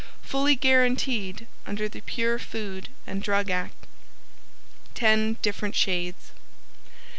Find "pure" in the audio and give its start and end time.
2.01-2.39